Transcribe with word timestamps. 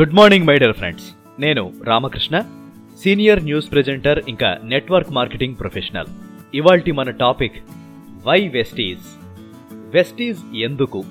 Good 0.00 0.14
morning 0.14 0.46
my 0.46 0.58
dear 0.58 0.76
friends 0.76 1.06
నేను 1.40 1.72
Ramakrishna 1.84 2.40
senior 3.02 3.44
news 3.44 3.70
presenter 3.70 4.22
ఇంకా 4.28 4.58
network 4.64 5.12
marketing 5.12 5.56
professional 5.60 6.06
ఇవాల్టి 6.54 6.92
మన 6.92 7.10
టాపిక్ 7.10 7.56
వై 8.26 8.48
వెస్టీజ్ 8.48 9.00
వెస్టీజ్ 9.72 10.56
ఎందుకు? 10.56 11.04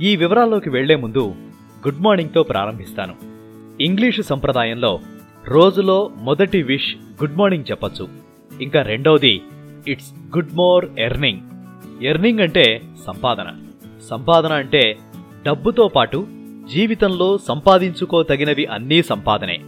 ఈ 0.00 0.16
వివరాల్లోకి 0.16 0.70
వెళ్ళే 0.70 0.96
ముందు 0.96 1.34
గుడ్ 1.86 2.00
మార్నింగ్తో 2.00 2.42
ప్రారంభిస్తాను. 2.42 3.14
ఇంగ్లీషు 3.80 4.22
సంప్రదాయంలో 4.22 5.00
రోజులో 5.46 6.10
మొదటి 6.16 6.62
విష్ 6.62 6.96
గుడ్ 7.24 7.38
మార్నింగ్ 7.38 7.70
చెప్పొచ్చు. 7.70 8.08
ఇంకా 8.62 8.82
రెండవది 8.82 9.40
it's 9.88 10.36
good 10.36 10.54
more 10.54 10.86
earning 10.98 11.40
earning 12.04 12.40
అంటే 12.40 12.82
సంపాదన. 13.06 13.56
సంపాదన 14.10 14.52
అంటే 14.52 14.98
డబ్బుతో 15.46 15.88
పాటు 15.88 16.26
జీవితంలో 16.70 17.38
సంపాదించుకోతగినవి 17.38 18.66
అన్నీ 18.66 19.02
సంపాదనే. 19.02 19.58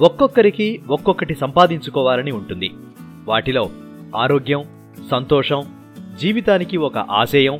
ఒక్కొక్కరికి 0.00 0.80
ఒక్కొక్కటి 0.90 1.34
సంపాదించుకోవాలని 1.34 2.30
ఉంటుంది. 2.30 2.70
వాటిలో 3.24 3.70
ఆరోగ్యం 4.16 4.64
సంతోషం 5.10 5.64
జీవితానికి 6.20 6.76
ఒక 6.76 6.98
ఆశయం 6.98 7.58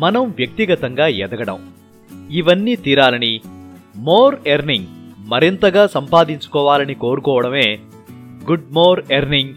మనం 0.00 0.22
వ్యక్తిగతంగా 0.22 1.06
ఎదగడం. 1.06 1.68
ఇవన్నీ 2.30 2.76
తీరాలని 2.76 3.40
మోర్ 3.96 4.36
ఎర్నింగ్ 4.46 4.86
మరింతగా 5.18 5.86
సంపాదించుకోవాలని 5.86 6.94
కోరుకోవడమే 6.94 7.78
good 8.50 8.72
more 8.72 9.04
earning 9.12 9.54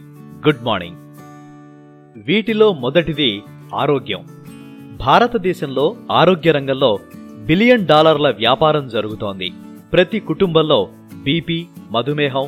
good 0.48 0.64
morning. 0.64 0.98
వీటిలో 2.28 2.74
మొదటిది 2.74 3.42
ఆరోగ్యం. 3.76 4.28
భారతదేశంలో 4.98 5.96
ఆరోగ్య 6.12 6.52
రంగంలో 6.52 7.00
బిలియన్ 7.46 7.88
డాలర్ల 7.88 8.30
వ్యాపారం 8.30 8.88
జరుగుతోంది. 8.88 9.54
ప్రతి 9.94 10.20
కుటుంబంలో 10.20 10.88
బీపీ 11.24 11.66
మధుమేహం 11.92 12.44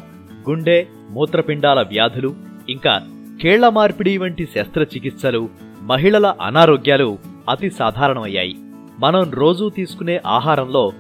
గుండె 0.50 0.86
మూత్రపిండాల 1.10 1.82
వ్యాధులు 1.82 2.36
ఇంకా 2.70 3.02
కేళ్ళ 3.42 3.70
మార్పిడి 3.70 4.18
వంటి 4.18 4.48
శస్త్రచికిత్సలు 4.56 5.50
మహిళల 5.82 6.36
అనారోగ్యాలు 6.42 7.18
అతి 7.50 7.70
సాధారణమయ్యాయి. 7.70 8.56
మనం 9.00 9.32
రోజూ 9.32 9.70
తీసుకునే 9.70 10.22
ఆహారంలో 10.28 10.92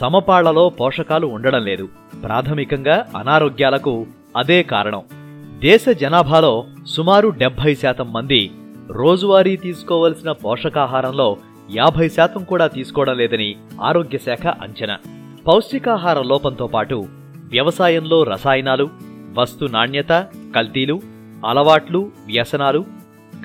సమపాళ్ళలో 0.00 0.68
పోషకాలు 0.68 1.26
ఉండడం 1.26 1.64
లేదు. 1.64 1.88
ప్రాథమికంగా 2.22 3.06
అనారోగ్యాలకు 3.16 4.06
అదే 4.36 4.62
కారణం. 4.62 5.02
దేశ 5.58 5.84
జనాభాలో 5.88 6.64
సుమారు 6.86 7.28
డెబ్బై 7.28 7.74
శాతం 7.74 8.12
మంది 8.12 8.50
రోజువారీ 8.88 9.56
తీసుకోవలసిన 9.56 10.32
పోషకాహారంలో 10.32 11.36
యాభై 11.70 12.08
శాతం 12.08 12.44
కూడా 12.44 12.66
తీసుకోవడం 12.66 13.16
లేదని 13.16 13.56
ఆరోగ్య 13.82 14.18
శాఖ 14.18 14.46
అంచనా. 14.46 14.98
పౌష్టికాహార 15.46 16.22
లోపంతో 16.22 16.66
పాటు 16.66 17.08
వ్యవసాయంలో 17.44 18.22
రసాయనాలు 18.22 18.90
వస్తు 19.34 19.64
నాణ్యత 19.64 20.26
కల్తీలు 20.56 21.00
అలవాట్లు 21.46 22.12
వ్యసనాలు 22.26 22.84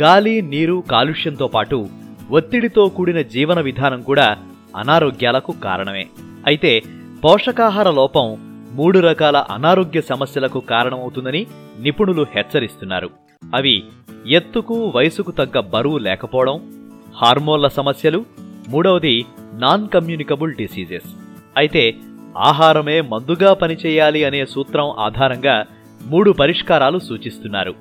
గాలి 0.02 0.42
నీరు 0.42 0.84
కాలుష్యంతో 0.92 1.48
పాటు 1.48 1.90
ఒత్తిడితో 2.30 2.88
కూడిన 2.88 3.22
జీవన 3.22 3.60
విధానం 3.60 4.02
కూడా 4.02 4.38
అనారోగ్యాలకు 4.76 5.54
కారణమే. 5.64 6.08
అయితే 6.48 6.82
పోషకాహార 7.26 7.92
లోపం 7.92 8.38
మూడు 8.72 9.00
రకాల 9.00 9.38
అనారోగ్య 9.38 10.02
సమస్యలకు 10.02 10.60
కారణమవుతుందని 10.60 11.48
నిపుణులు 11.80 12.26
హెచ్చరిస్తున్నారు. 12.36 13.10
అవి 13.56 13.84
ఎత్తుకు 14.28 14.94
వయసుకు 14.96 15.32
తగ్గ 15.32 15.60
బరువు 15.60 15.98
లేకపోవడం 15.98 16.77
హార్మోన్ల 17.18 17.68
సమస్యలు 17.68 18.26
మూడవది 18.70 19.26
నాన్ 19.54 19.88
కమ్యూనికబుల్ 19.90 20.54
డిసీజెస్ 20.54 21.10
అయితే 21.58 21.96
ఆహారమే 22.38 23.02
మందుగా 23.02 23.54
పనిచేయాలి 23.54 24.24
అనే 24.24 24.46
సూత్రం 24.46 24.90
ఆధారంగా 25.00 25.66
మూడు 26.06 26.32
పరిష్కారాలు 26.32 27.00
సూచిస్తున్నారు. 27.00 27.74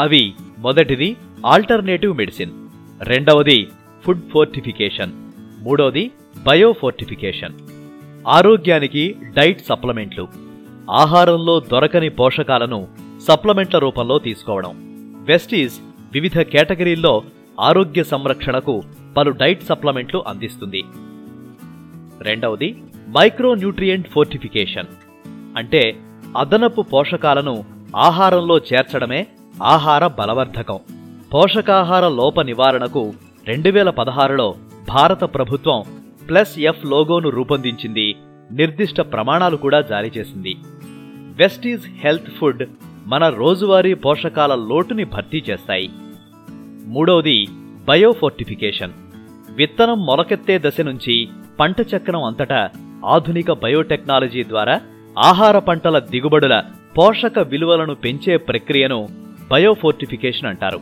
అవి 0.00 0.32
మొదటిది 0.58 1.16
ఆల్టర్నేటివ్ 1.46 2.16
మెడిసిన్ 2.16 2.50
రెండవది 3.02 3.68
ఫుడ్ 4.04 4.30
ఫోర్టిఫికేషన్ 4.32 5.12
మూడవది 5.62 6.10
బయోఫోర్టిఫికేషన్ 6.46 7.54
ఆరోగ్యానికి 8.28 9.16
డైట్ 9.36 9.60
సప్లిమెంట్లు 9.68 10.28
ఆహారంలో 10.90 11.60
దొరకని 11.60 12.08
పోషకాలను 12.08 12.88
సప్లిమెంట్ల 13.28 13.78
రూపంలో 13.78 14.18
తీసుకోవడం. 14.18 14.72
వెస్టీజ్ 15.24 15.74
వివిధ 16.12 16.40
కేటగిరీల్లో 16.40 17.22
ఆరోగ్య 17.60 18.04
సంరక్షణకు 18.04 18.82
పలు 19.16 19.30
డైట్ 19.30 19.62
సప్లిమెంట్లు 19.62 20.24
అందిస్తుంది. 20.26 20.84
రెండవది 22.22 22.82
మైక్రోన్యూట్రియంట్ 23.18 24.08
ఫోర్టిఫికేషన్. 24.08 24.86
అంటే 25.56 25.96
అదనపు 26.36 26.82
పోషకాలను 26.82 27.64
ఆహారంలో 27.96 28.58
చేర్చడమే 28.58 29.26
ఆహార 29.62 30.06
బలవర్ధకం. 30.06 30.78
పోషకాహార 31.34 32.08
లోప 32.08 32.40
నివారణకు 32.40 33.12
రెండు 33.46 33.70
వేల 33.70 33.90
పదహారులో 33.90 34.54
భారత 34.88 35.24
ప్రభుత్వం 35.24 35.82
ప్లస్ 36.28 36.58
ఎఫ్ 36.58 36.86
లోగోను 36.86 37.28
రూపొందించింది. 37.28 38.16
నిర్దిష్ట 38.52 39.00
ప్రమాణాలు 39.00 39.56
కూడా 39.56 39.80
జారీ 39.80 40.10
చేసింది. 40.18 40.56
వెస్టీజ్ 41.14 41.82
హెల్త్ 41.88 42.30
ఫుడ్ 42.40 42.68
మన 43.06 43.28
రోజువారీ 43.28 43.94
పోషకాల 43.94 44.54
లోటుని 44.54 45.04
భర్తీ 45.04 45.42
చేస్తాయి. 45.50 45.90
మూడవది 46.90 47.48
బయోఫోర్టిఫికేషన్. 47.88 48.92
విత్తనం 49.50 50.06
మొలకెత్తే 50.06 50.58
దశ 50.58 50.80
నుంచి 50.80 51.28
పంట 51.60 51.80
చక్రం 51.80 52.24
అంతటా 52.24 52.70
ఆధునిక 53.06 53.52
బయోటెక్నాలజీ 53.52 54.44
ద్వారా 54.44 54.80
ఆహార 55.18 55.58
పంటల 55.58 55.98
దిగుబడుల 55.98 56.62
పోషక 56.98 57.38
విలువలను 57.38 57.94
పెంచే 57.94 58.36
ప్రక్రియను 58.36 59.08
బయోఫోర్టిఫికేషన్ 59.50 60.48
అంటారు. 60.48 60.80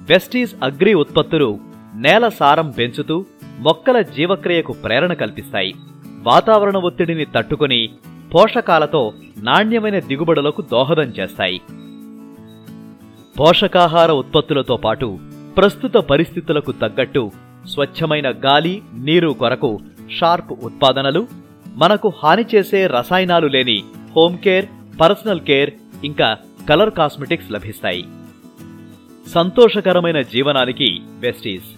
వెస్టీస్ 0.00 0.54
అగ్రి 0.62 0.94
ఉత్పత్తులు 0.94 1.58
నేల 1.94 2.28
సారం 2.28 2.70
పెంచుతూ 2.70 3.24
మొక్కల 3.58 4.00
జీవక్రియకు 4.00 4.72
ప్రేరణ 4.72 5.12
కల్పిస్తాయి. 5.12 5.74
వాతావరణ 6.22 6.76
ఒత్తిడిని 6.76 7.24
తట్టుకుని 7.24 7.90
పోషకాలతో 8.34 9.12
నాణ్యమైన 9.38 9.98
దిగుబడులకు 9.98 10.62
దోహదం 10.62 11.10
చేస్తాయి. 11.20 11.60
పోషకాహార 13.40 14.10
ఉత్పత్తులతో 14.12 14.76
పాటు 14.76 15.18
ప్రస్తుత 15.56 15.96
పరిస్థితులకు 15.96 16.72
తగ్గట్టు 16.72 17.30
స్వచ్ఛమైన 17.66 18.30
గాలి 18.30 18.82
నీరు 19.06 19.30
కొరకు 19.30 19.80
షార్ప్ 20.18 20.52
ఉత్పాదనలు 20.64 21.26
మనకు 21.74 22.12
హాని 22.18 22.44
చేసే 22.54 22.86
రసాయనాలు 22.86 23.46
లేని 23.46 23.78
హోమ్ 24.16 24.38
కేర్ 24.38 24.66
పర్సనల్ 25.00 25.40
కేర్ 25.40 25.70
ఇంకా 26.04 26.36
కలర్ 26.68 26.90
కాస్మెటిక్స్ 26.90 27.52
లభిస్తాయి. 27.52 28.04
సంతోషకరమైన 29.32 30.20
జీవనానికి 30.20 31.00
వెస్టీస్ 31.20 31.68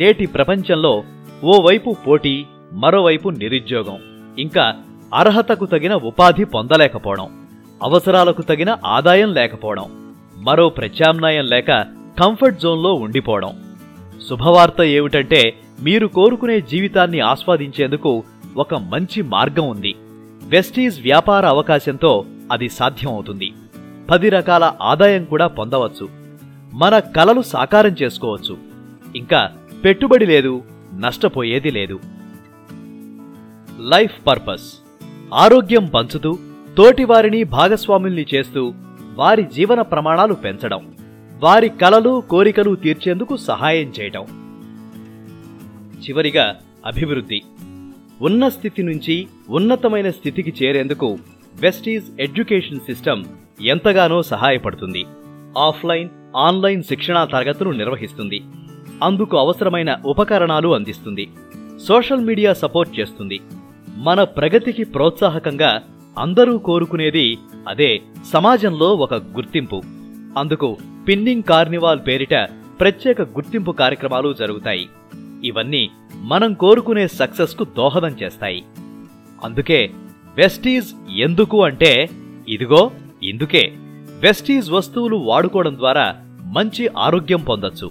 నేటి 0.00 0.26
ప్రపంచంలో 0.26 1.04
ఓవైపు 1.44 1.96
పోటీ 2.06 2.46
మరోవైపు 2.72 3.28
నిరుద్యోగం. 3.28 3.98
ఇంకా 4.38 4.74
అర్హతకు 5.14 5.66
తగిన 5.66 5.94
ఉపాధి 5.94 6.44
పొందలేకపోవడం 6.44 7.28
అవసరాలకు 7.82 8.42
తగిన 8.42 8.76
ఆదాయం 8.86 9.34
లేకపోవడం 9.34 9.86
మరో 10.36 10.68
ప్రత్యామ్నాయం 10.68 11.46
లేక 11.46 11.95
కంఫర్ట్ 12.18 12.60
జోన్లో 12.60 12.94
ఉండిపోవడం. 12.94 13.62
శుభవార్త 14.28 14.82
ఏమిటంటే 14.82 15.54
మీరు 15.82 16.06
కోరుకునే 16.06 16.60
జీవితాన్ని 16.60 17.20
ఆస్వాదించేందుకు 17.20 18.24
ఒక 18.56 18.74
మంచి 18.74 19.22
మార్గం 19.22 19.68
ఉంది. 19.68 19.94
వెస్టీజ్ 20.48 21.02
వ్యాపార 21.02 21.46
అవకాశంతో 21.46 22.24
అది 22.52 22.68
సాధ్యమవుతుంది. 22.68 23.52
పది 24.10 24.28
రకాల 24.28 24.72
ఆదాయం 24.82 25.24
కూడా 25.24 25.46
పొందవచ్చు. 25.46 26.08
మన 26.72 26.98
కలలు 26.98 27.42
సాకారం 27.42 27.96
చేసుకోవచ్చు. 28.02 28.56
ఇంకా 29.16 29.50
పెట్టుబడి 29.84 30.26
లేదు 30.26 30.62
నష్టపోయేది 30.94 31.70
లేదు. 31.70 32.00
Life 33.80 34.26
purpose. 34.26 34.74
ఆరోగ్యం 35.34 35.86
పంచుతూ 35.86 36.38
తోటివారిని 36.78 37.44
భాగస్వాముల్ని 37.44 38.26
చేస్తూ 38.34 38.74
వారి 39.14 39.42
జీవన 39.42 39.82
ప్రమాణాలు 39.82 40.34
పెంచడం. 40.34 40.95
వారి 41.42 41.68
కలలు 41.68 42.22
కోరికలు 42.30 42.74
తీర్చేందుకు 42.74 43.36
సహాయం 43.36 43.92
చేయటం. 44.00 44.22
చివరిగా 46.00 46.56
అభివృద్ధి. 46.86 47.42
ఉన్న 48.22 48.48
స్థితి 48.48 48.82
నుంచి 48.82 49.26
ఉన్నతమైన 49.48 50.10
స్థితికి 50.10 50.64
చేరేందుకు 50.64 51.18
వెస్టీజ్ 51.62 52.04
ఎడ్యుకేషన్ 52.20 52.80
సిస్టమ్ 52.80 53.24
ఎంతగానో 53.62 54.22
సహాయపడుతుంది. 54.22 55.04
ఆఫ్లైన్ 55.58 56.08
ఆన్లైన్ 56.36 56.82
శిక్షణా 56.82 57.24
తరగతులు 57.24 57.70
నిర్వహిస్తుంది. 57.70 58.42
అందుకు 59.02 59.38
అవసరమైన 59.38 59.96
ఉపకరణాలు 60.06 60.74
అందిస్తుంది. 60.74 61.28
సోషల్ 61.88 62.20
మీడియా 62.20 62.52
సపోర్ట్ 62.52 63.00
చేస్తుంది. 63.00 63.40
మన 63.96 64.24
ప్రగతికి 64.24 64.84
ప్రోత్సాహకంగా 64.84 65.82
అందరూ 66.18 66.58
కోరుకునేది 66.58 67.38
అదే 67.68 68.00
సమాజంలో 68.32 68.94
ఒక 68.94 69.14
గుర్తింపు. 69.14 69.82
అందుకు 70.38 70.76
పిన్నింగ్ 71.08 71.42
కార్నివాల్ 71.42 72.00
పేరిట 72.06 72.34
ప్రత్యేక 72.80 73.22
గుర్తింపు 73.22 73.70
కార్యక్రమాలు 73.70 74.32
జరుగుతాయి. 74.32 74.88
ఇవన్నీ 75.44 75.90
మనం 76.14 76.54
కోరుకునే 76.54 77.08
సక్సెస్కు 77.08 77.64
దోహదం 77.64 78.08
చేస్తాయి. 78.08 78.64
అందుకే 79.44 79.90
వెస్టీజ్ 80.36 80.94
ఎందుకు 81.16 81.64
అంటే 81.64 82.08
ఇదిగో 82.48 82.90
ఇందుకే. 83.22 83.72
వెస్టీజ్ 84.20 84.70
వస్తువులు 84.70 85.16
వాడుకోవడం 85.16 85.76
ద్వారా 85.76 86.16
మంచి 86.44 86.88
ఆరోగ్యం 86.98 87.40
పొందొచ్చు. 87.40 87.90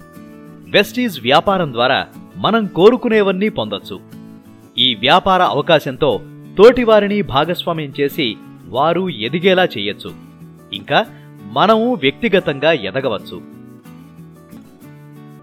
వెస్టీజ్ 0.68 1.20
వ్యాపారం 1.20 1.72
ద్వారా 1.72 2.06
మనం 2.36 2.66
కోరుకునేవన్నీ 2.66 3.48
పొందొచ్చు. 3.48 4.00
ఈ 4.78 4.94
వ్యాపార 4.94 5.42
అవకాశంతో 5.42 6.20
తోటివారిని 6.58 7.22
భాగస్వామ్యం 7.22 7.92
చేసి 8.00 8.36
వారు 8.66 9.08
ఎదిగేలా 9.08 9.64
చేయొచ్చు. 9.64 10.10
ఇంకా 10.72 11.06
మనము 11.52 11.94
వ్యక్తిగతంగా 11.94 12.72
ఎదగవచ్చు. 12.72 13.38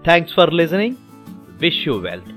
Thanks 0.04 0.34
for 0.34 0.54
listening 0.54 0.96
wish 1.60 1.88
you 1.88 1.94
wealth 1.94 2.33